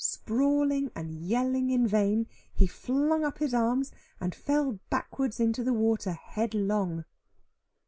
Sprawling 0.03 0.89
and 0.95 1.11
yelling 1.13 1.69
in 1.69 1.85
vain, 1.85 2.25
he 2.51 2.65
flung 2.65 3.23
up 3.23 3.37
his 3.37 3.53
arms, 3.53 3.91
and 4.19 4.33
fell 4.33 4.79
backward 4.89 5.39
into 5.39 5.63
the 5.63 5.73
water 5.75 6.13
headlong. 6.13 7.05